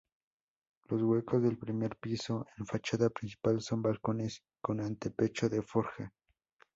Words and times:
Los 0.89 1.03
huecos 1.03 1.43
del 1.43 1.59
primer 1.59 1.95
piso, 1.95 2.47
en 2.57 2.65
fachada 2.65 3.11
principal, 3.11 3.61
son 3.61 3.83
balcones 3.83 4.41
con 4.59 4.81
antepecho 4.81 5.47
de 5.47 5.61
forja. 5.61 6.11